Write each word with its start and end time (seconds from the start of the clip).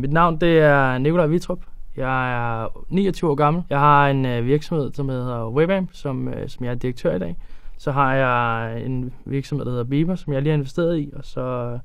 Mit 0.00 0.12
navn 0.12 0.36
det 0.40 0.58
er 0.58 0.98
Nikolaj 0.98 1.26
Vitrup. 1.26 1.58
Jeg 1.96 2.62
er 2.62 2.68
29 2.88 3.30
år 3.30 3.34
gammel. 3.34 3.62
Jeg 3.70 3.78
har 3.78 4.08
en 4.08 4.26
øh, 4.26 4.46
virksomhed, 4.46 4.92
som 4.92 5.08
hedder 5.08 5.48
Webam, 5.48 5.88
som, 5.92 6.28
øh, 6.28 6.48
som 6.48 6.64
jeg 6.64 6.70
er 6.70 6.74
direktør 6.74 7.16
i 7.16 7.18
dag. 7.18 7.36
Så 7.78 7.92
har 7.92 8.14
jeg 8.14 8.82
en 8.84 9.12
virksomhed, 9.24 9.64
der 9.64 9.70
hedder 9.70 9.84
Biber, 9.84 10.14
som 10.14 10.32
jeg 10.32 10.42
lige 10.42 10.50
har 10.50 10.54
investeret 10.54 10.98
i, 10.98 11.12
og 11.16 11.24
så 11.24 11.40
øh, 11.40 11.78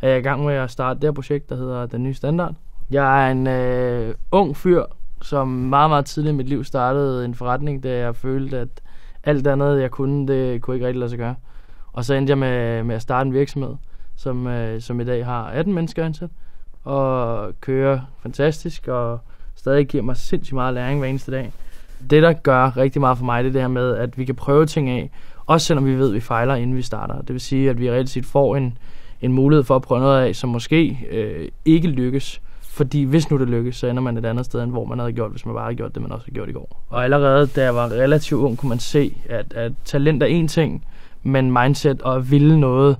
er 0.00 0.08
jeg 0.08 0.18
i 0.18 0.22
gang 0.22 0.44
med 0.44 0.54
at 0.54 0.70
starte 0.70 1.00
det 1.00 1.06
her 1.06 1.12
projekt, 1.12 1.50
der 1.50 1.56
hedder 1.56 1.86
Den 1.86 2.02
Nye 2.02 2.14
Standard. 2.14 2.54
Jeg 2.90 3.26
er 3.26 3.30
en 3.32 3.46
øh, 3.46 4.14
ung 4.30 4.56
fyr, 4.56 4.82
som 5.22 5.48
meget, 5.48 5.90
meget 5.90 6.06
tidligt 6.06 6.32
i 6.32 6.36
mit 6.36 6.48
liv 6.48 6.64
startede 6.64 7.24
en 7.24 7.34
forretning, 7.34 7.82
da 7.82 7.98
jeg 7.98 8.16
følte, 8.16 8.58
at 8.58 8.82
alt 9.24 9.46
andet, 9.46 9.80
jeg 9.80 9.90
kunne, 9.90 10.28
det 10.28 10.62
kunne 10.62 10.76
ikke 10.76 10.86
rigtig 10.86 11.00
lade 11.00 11.10
sig 11.10 11.18
gøre. 11.18 11.34
Og 11.92 12.04
så 12.04 12.14
endte 12.14 12.30
jeg 12.30 12.38
med, 12.38 12.82
med 12.82 12.94
at 12.94 13.02
starte 13.02 13.26
en 13.26 13.34
virksomhed, 13.34 13.74
som, 14.16 14.46
øh, 14.46 14.80
som 14.80 15.00
i 15.00 15.04
dag 15.04 15.24
har 15.24 15.44
18 15.44 15.74
mennesker 15.74 16.04
ansat, 16.04 16.30
og 16.86 17.52
kører 17.60 18.00
fantastisk, 18.22 18.88
og 18.88 19.18
stadig 19.54 19.86
giver 19.86 20.02
mig 20.02 20.16
sindssygt 20.16 20.54
meget 20.54 20.74
læring 20.74 20.98
hver 20.98 21.08
eneste 21.08 21.32
dag. 21.32 21.52
Det, 22.10 22.22
der 22.22 22.32
gør 22.32 22.76
rigtig 22.76 23.00
meget 23.00 23.18
for 23.18 23.24
mig, 23.24 23.44
det 23.44 23.48
er 23.48 23.52
det 23.52 23.60
her 23.60 23.68
med, 23.68 23.96
at 23.96 24.18
vi 24.18 24.24
kan 24.24 24.34
prøve 24.34 24.66
ting 24.66 24.90
af, 24.90 25.10
også 25.46 25.66
selvom 25.66 25.86
vi 25.86 25.94
ved, 25.94 26.08
at 26.08 26.14
vi 26.14 26.20
fejler, 26.20 26.54
inden 26.54 26.76
vi 26.76 26.82
starter. 26.82 27.14
Det 27.14 27.32
vil 27.32 27.40
sige, 27.40 27.70
at 27.70 27.80
vi 27.80 27.90
reelt 27.90 28.10
set 28.10 28.26
får 28.26 28.56
en, 28.56 28.78
en 29.22 29.32
mulighed 29.32 29.64
for 29.64 29.76
at 29.76 29.82
prøve 29.82 30.00
noget 30.00 30.26
af, 30.26 30.36
som 30.36 30.50
måske 30.50 30.98
øh, 31.10 31.48
ikke 31.64 31.88
lykkes. 31.88 32.40
Fordi 32.62 33.02
hvis 33.02 33.30
nu 33.30 33.38
det 33.38 33.48
lykkes, 33.48 33.76
så 33.76 33.86
ender 33.86 34.02
man 34.02 34.16
et 34.16 34.26
andet 34.26 34.44
sted, 34.44 34.62
end 34.62 34.70
hvor 34.70 34.84
man 34.84 34.98
havde 34.98 35.12
gjort, 35.12 35.30
hvis 35.30 35.46
man 35.46 35.54
bare 35.54 35.64
havde 35.64 35.76
gjort 35.76 35.94
det, 35.94 36.02
man 36.02 36.12
også 36.12 36.24
havde 36.26 36.34
gjort 36.34 36.48
i 36.48 36.52
går. 36.52 36.84
Og 36.88 37.04
allerede 37.04 37.46
da 37.46 37.62
jeg 37.62 37.74
var 37.74 37.88
relativt 37.92 38.40
ung, 38.40 38.58
kunne 38.58 38.68
man 38.68 38.78
se, 38.78 39.16
at, 39.28 39.52
at 39.52 39.72
talent 39.84 40.22
er 40.22 40.42
én 40.44 40.48
ting, 40.48 40.84
men 41.22 41.52
mindset 41.52 42.02
og 42.02 42.16
at 42.16 42.30
ville 42.30 42.60
noget 42.60 42.96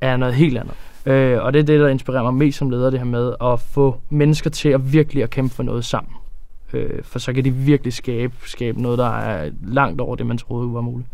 er 0.00 0.16
noget 0.16 0.34
helt 0.34 0.58
andet. 0.58 0.74
Øh, 1.06 1.42
og 1.42 1.52
det 1.52 1.58
er 1.58 1.64
det, 1.64 1.80
der 1.80 1.88
inspirerer 1.88 2.22
mig 2.22 2.34
mest 2.34 2.58
som 2.58 2.70
leder, 2.70 2.90
det 2.90 2.98
her 2.98 3.06
med 3.06 3.34
at 3.42 3.60
få 3.60 3.96
mennesker 4.10 4.50
til 4.50 4.68
at 4.68 4.92
virkelig 4.92 5.22
at 5.22 5.30
kæmpe 5.30 5.54
for 5.54 5.62
noget 5.62 5.84
sammen. 5.84 6.12
Øh, 6.72 7.02
for 7.02 7.18
så 7.18 7.32
kan 7.32 7.44
de 7.44 7.50
virkelig 7.50 7.92
skabe, 7.92 8.34
skabe 8.46 8.82
noget, 8.82 8.98
der 8.98 9.18
er 9.18 9.50
langt 9.62 10.00
over 10.00 10.16
det, 10.16 10.26
man 10.26 10.38
troede 10.38 10.74
var 10.74 10.80
muligt. 10.80 11.08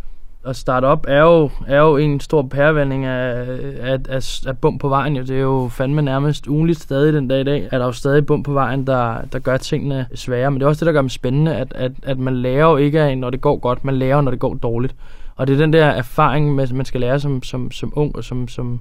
At 0.46 0.56
starte 0.56 0.84
op 0.84 1.04
er 1.08 1.22
jo, 1.22 1.50
er 1.66 1.80
jo 1.80 1.96
en 1.96 2.20
stor 2.20 2.42
pærevending 2.42 3.04
af, 3.04 3.46
af, 3.80 3.98
af, 4.08 4.40
af 4.46 4.58
bum 4.58 4.78
på 4.78 4.88
vejen. 4.88 5.16
Jo. 5.16 5.22
Det 5.22 5.36
er 5.36 5.40
jo 5.40 5.68
fandme 5.72 6.02
nærmest 6.02 6.46
ugenligt 6.46 6.80
stadig 6.80 7.12
den 7.12 7.28
dag 7.28 7.40
i 7.40 7.44
dag, 7.44 7.64
at 7.64 7.70
der 7.70 7.80
er 7.80 7.84
jo 7.84 7.92
stadig 7.92 8.26
bum 8.26 8.42
på 8.42 8.52
vejen, 8.52 8.86
der, 8.86 9.16
der 9.32 9.38
gør 9.38 9.56
tingene 9.56 10.06
svære. 10.14 10.50
Men 10.50 10.60
det 10.60 10.64
er 10.64 10.68
også 10.68 10.80
det, 10.80 10.86
der 10.86 10.92
gør 10.92 11.00
dem 11.00 11.08
spændende, 11.08 11.56
at, 11.56 11.72
at, 11.74 11.92
at 12.02 12.18
man 12.18 12.36
lærer 12.36 12.70
jo 12.70 12.76
ikke 12.76 13.00
af, 13.00 13.18
når 13.18 13.30
det 13.30 13.40
går 13.40 13.56
godt, 13.56 13.84
man 13.84 13.96
lærer, 13.96 14.20
når 14.20 14.30
det 14.30 14.40
går 14.40 14.54
dårligt. 14.54 14.94
Og 15.36 15.46
det 15.46 15.52
er 15.54 15.58
den 15.58 15.72
der 15.72 15.84
erfaring, 15.86 16.54
man 16.54 16.84
skal 16.84 17.00
lære 17.00 17.20
som, 17.20 17.42
som, 17.42 17.70
som 17.70 17.92
ung 17.96 18.16
og 18.16 18.24
som, 18.24 18.48
som, 18.48 18.80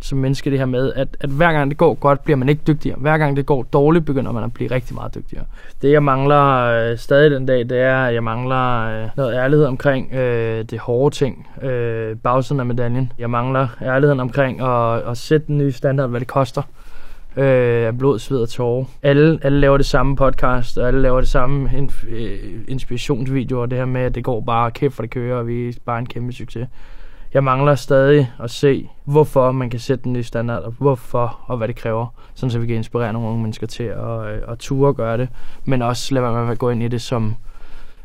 som 0.00 0.18
menneske 0.18 0.50
det 0.50 0.58
her 0.58 0.66
med, 0.66 0.92
at, 0.92 1.08
at 1.20 1.30
hver 1.30 1.52
gang 1.52 1.70
det 1.70 1.78
går 1.78 1.94
godt, 1.94 2.24
bliver 2.24 2.36
man 2.36 2.48
ikke 2.48 2.62
dygtigere. 2.66 2.98
Hver 2.98 3.18
gang 3.18 3.36
det 3.36 3.46
går 3.46 3.62
dårligt, 3.62 4.04
begynder 4.04 4.32
man 4.32 4.44
at 4.44 4.54
blive 4.54 4.70
rigtig 4.70 4.94
meget 4.94 5.14
dygtigere. 5.14 5.44
Det 5.82 5.92
jeg 5.92 6.02
mangler 6.02 6.54
øh, 6.54 6.98
stadig 6.98 7.30
den 7.30 7.46
dag, 7.46 7.58
det 7.58 7.78
er, 7.78 8.04
at 8.04 8.14
jeg 8.14 8.24
mangler 8.24 9.02
øh, 9.02 9.08
noget 9.16 9.34
ærlighed 9.34 9.66
omkring 9.66 10.14
øh, 10.14 10.64
det 10.70 10.78
hårde 10.78 11.14
ting. 11.14 11.48
Øh, 11.62 12.16
bagsiden 12.16 12.60
af 12.60 12.66
medaljen. 12.66 13.12
Jeg 13.18 13.30
mangler 13.30 13.68
ærligheden 13.82 14.20
omkring 14.20 14.60
at, 14.60 15.02
at 15.10 15.16
sætte 15.16 15.46
den 15.46 15.58
nye 15.58 15.72
standard, 15.72 16.10
hvad 16.10 16.20
det 16.20 16.28
koster 16.28 16.62
øh, 17.36 17.86
af 17.86 17.98
blod, 17.98 18.18
sved 18.18 18.38
og 18.42 18.48
tårer. 18.48 18.84
Alle, 19.02 19.38
alle 19.42 19.60
laver 19.60 19.76
det 19.76 19.86
samme 19.86 20.16
podcast, 20.16 20.78
og 20.78 20.88
alle 20.88 21.02
laver 21.02 21.20
det 21.20 21.28
samme 21.28 21.68
inf- 21.70 22.10
øh, 22.10 22.38
inspirationsvideoer, 22.68 23.66
det 23.66 23.78
her 23.78 23.84
med, 23.84 24.00
at 24.00 24.14
det 24.14 24.24
går 24.24 24.40
bare 24.40 24.70
kæft 24.70 24.94
for 24.94 25.02
det 25.02 25.10
kører, 25.10 25.38
og 25.38 25.46
vi 25.46 25.68
er 25.68 25.72
bare 25.86 25.98
en 25.98 26.06
kæmpe 26.06 26.32
succes. 26.32 26.68
Jeg 27.34 27.44
mangler 27.44 27.74
stadig 27.74 28.32
at 28.40 28.50
se, 28.50 28.88
hvorfor 29.04 29.52
man 29.52 29.70
kan 29.70 29.80
sætte 29.80 30.04
den 30.04 30.12
nye 30.12 30.22
standard, 30.22 30.62
og 30.62 30.74
hvorfor 30.78 31.38
og 31.46 31.56
hvad 31.56 31.68
det 31.68 31.76
kræver, 31.76 32.06
sådan 32.34 32.50
så 32.50 32.58
vi 32.58 32.66
kan 32.66 32.76
inspirere 32.76 33.12
nogle 33.12 33.28
unge 33.28 33.42
mennesker 33.42 33.66
til 33.66 33.84
at, 33.84 34.26
øh, 34.26 34.40
at 34.48 34.58
ture 34.58 34.88
og 34.88 34.96
gøre 34.96 35.18
det, 35.18 35.28
men 35.64 35.82
også 35.82 36.14
lade 36.14 36.24
være 36.24 36.44
med 36.44 36.52
at 36.52 36.58
gå 36.58 36.70
ind 36.70 36.82
i 36.82 36.88
det 36.88 37.02
som 37.02 37.34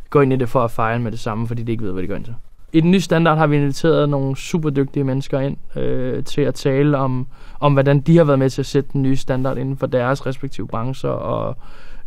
gå 0.10 0.22
ind 0.22 0.34
i 0.34 0.36
det 0.36 0.50
for 0.50 0.62
at 0.64 0.72
fejle 0.72 1.02
med 1.02 1.12
det 1.12 1.20
samme, 1.20 1.48
fordi 1.48 1.64
de 1.64 1.72
ikke 1.72 1.84
ved, 1.84 1.92
hvad 1.92 2.04
de 2.04 2.08
går 2.08 2.16
ind 2.16 2.26
til. 2.26 2.36
I 2.74 2.82
den 2.82 2.92
nye 2.92 3.02
standard 3.02 3.38
har 3.38 3.48
vi 3.48 3.56
inviteret 3.56 4.10
nogle 4.10 4.38
super 4.38 4.70
dygtige 4.70 5.04
mennesker 5.04 5.40
ind 5.40 5.58
øh, 5.76 6.24
til 6.24 6.42
at 6.42 6.56
tale 6.56 6.98
om, 6.98 7.28
om, 7.60 7.74
hvordan 7.74 8.00
de 8.00 8.18
har 8.18 8.24
været 8.24 8.40
med 8.40 8.50
til 8.50 8.62
at 8.62 8.66
sætte 8.66 8.90
den 8.94 9.02
nye 9.02 9.16
standard 9.16 9.58
inden 9.58 9.78
for 9.78 9.88
deres 9.88 10.26
respektive 10.26 10.68
brancher 10.68 11.10
og 11.10 11.58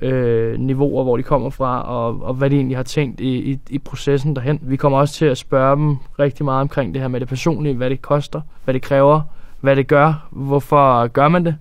øh, 0.00 0.60
niveauer, 0.60 1.04
hvor 1.04 1.16
de 1.16 1.22
kommer 1.22 1.50
fra, 1.50 1.82
og, 1.82 2.22
og 2.22 2.34
hvad 2.34 2.50
de 2.50 2.56
egentlig 2.56 2.76
har 2.76 2.82
tænkt 2.82 3.20
i, 3.20 3.52
i, 3.52 3.58
i 3.70 3.78
processen 3.78 4.36
derhen. 4.36 4.58
Vi 4.62 4.76
kommer 4.76 4.98
også 4.98 5.14
til 5.14 5.26
at 5.26 5.38
spørge 5.38 5.76
dem 5.76 5.96
rigtig 6.18 6.44
meget 6.44 6.60
omkring 6.60 6.94
det 6.94 7.02
her 7.02 7.08
med 7.08 7.20
det 7.20 7.28
personlige, 7.28 7.74
hvad 7.74 7.90
det 7.90 8.02
koster, 8.02 8.40
hvad 8.64 8.74
det 8.74 8.82
kræver, 8.82 9.20
hvad 9.60 9.76
det 9.76 9.86
gør, 9.86 10.28
hvorfor 10.30 11.06
gør 11.06 11.28
man 11.28 11.44
det. 11.44 11.56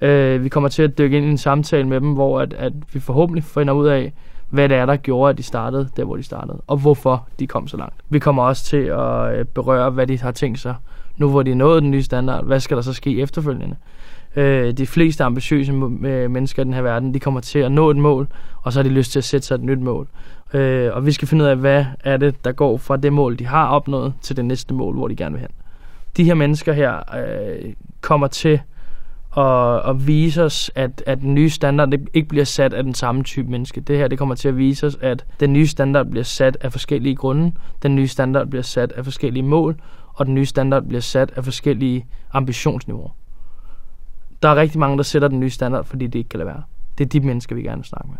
Øh, 0.00 0.44
vi 0.44 0.48
kommer 0.48 0.68
til 0.68 0.82
at 0.82 0.98
dykke 0.98 1.16
ind 1.16 1.26
i 1.26 1.30
en 1.30 1.38
samtale 1.38 1.88
med 1.88 2.00
dem, 2.00 2.12
hvor 2.12 2.40
at, 2.40 2.52
at 2.52 2.72
vi 2.92 3.00
forhåbentlig 3.00 3.44
finder 3.44 3.74
ud 3.74 3.86
af, 3.86 4.12
hvad 4.50 4.68
det 4.68 4.76
er, 4.76 4.86
der 4.86 4.96
gjorde, 4.96 5.30
at 5.30 5.38
de 5.38 5.42
startede 5.42 5.88
der, 5.96 6.04
hvor 6.04 6.16
de 6.16 6.22
startede, 6.22 6.60
og 6.66 6.76
hvorfor 6.76 7.28
de 7.38 7.46
kom 7.46 7.68
så 7.68 7.76
langt. 7.76 7.94
Vi 8.08 8.18
kommer 8.18 8.42
også 8.42 8.64
til 8.64 8.76
at 8.76 9.38
øh, 9.38 9.44
berøre, 9.44 9.90
hvad 9.90 10.06
de 10.06 10.18
har 10.18 10.30
tænkt 10.30 10.58
sig, 10.58 10.74
nu 11.16 11.30
hvor 11.30 11.42
de 11.42 11.50
er 11.50 11.54
nået 11.54 11.82
den 11.82 11.90
nye 11.90 12.02
standard. 12.02 12.44
Hvad 12.44 12.60
skal 12.60 12.76
der 12.76 12.82
så 12.82 12.92
ske 12.92 13.20
efterfølgende? 13.20 13.76
Øh, 14.36 14.72
de 14.72 14.86
fleste 14.86 15.24
ambitiøse 15.24 15.72
øh, 15.72 16.30
mennesker 16.30 16.62
i 16.62 16.64
den 16.64 16.74
her 16.74 16.82
verden, 16.82 17.14
de 17.14 17.20
kommer 17.20 17.40
til 17.40 17.58
at 17.58 17.72
nå 17.72 17.90
et 17.90 17.96
mål, 17.96 18.28
og 18.62 18.72
så 18.72 18.78
har 18.78 18.82
de 18.82 18.88
lyst 18.88 19.12
til 19.12 19.18
at 19.18 19.24
sætte 19.24 19.46
sig 19.46 19.54
et 19.54 19.62
nyt 19.62 19.78
mål. 19.78 20.08
Øh, 20.54 20.90
og 20.92 21.06
vi 21.06 21.12
skal 21.12 21.28
finde 21.28 21.44
ud 21.44 21.48
af, 21.48 21.56
hvad 21.56 21.84
er 22.04 22.16
det, 22.16 22.44
der 22.44 22.52
går 22.52 22.76
fra 22.76 22.96
det 22.96 23.12
mål, 23.12 23.38
de 23.38 23.46
har 23.46 23.68
opnået, 23.68 24.14
til 24.22 24.36
det 24.36 24.44
næste 24.44 24.74
mål, 24.74 24.94
hvor 24.94 25.08
de 25.08 25.16
gerne 25.16 25.32
vil 25.32 25.40
hen. 25.40 25.50
De 26.16 26.24
her 26.24 26.34
mennesker 26.34 26.72
her 26.72 26.96
øh, 26.96 27.72
kommer 28.00 28.26
til 28.26 28.60
og, 29.36 29.82
og 29.82 30.06
vise 30.06 30.42
os, 30.44 30.70
at, 30.74 31.02
at 31.06 31.20
den 31.20 31.34
nye 31.34 31.50
standard 31.50 31.92
ikke 32.14 32.28
bliver 32.28 32.44
sat 32.44 32.74
af 32.74 32.84
den 32.84 32.94
samme 32.94 33.22
type 33.22 33.50
menneske. 33.50 33.80
Det 33.80 33.98
her 33.98 34.08
det 34.08 34.18
kommer 34.18 34.34
til 34.34 34.48
at 34.48 34.56
vise 34.56 34.86
os, 34.86 34.98
at 35.00 35.26
den 35.40 35.52
nye 35.52 35.66
standard 35.66 36.06
bliver 36.06 36.24
sat 36.24 36.56
af 36.60 36.72
forskellige 36.72 37.16
grunde, 37.16 37.52
den 37.82 37.94
nye 37.94 38.08
standard 38.08 38.46
bliver 38.46 38.62
sat 38.62 38.92
af 38.92 39.04
forskellige 39.04 39.42
mål, 39.42 39.80
og 40.14 40.26
den 40.26 40.34
nye 40.34 40.46
standard 40.46 40.82
bliver 40.82 41.00
sat 41.00 41.32
af 41.36 41.44
forskellige 41.44 42.06
ambitionsniveauer. 42.32 43.10
Der 44.42 44.48
er 44.48 44.56
rigtig 44.56 44.80
mange, 44.80 44.96
der 44.96 45.02
sætter 45.02 45.28
den 45.28 45.40
nye 45.40 45.50
standard, 45.50 45.84
fordi 45.84 46.06
det 46.06 46.18
ikke 46.18 46.28
kan 46.28 46.38
lade 46.38 46.48
være. 46.48 46.62
Det 46.98 47.04
er 47.04 47.08
de 47.08 47.20
mennesker, 47.20 47.56
vi 47.56 47.62
gerne 47.62 47.76
vil 47.76 47.84
snakke 47.84 48.08
med. 48.08 48.18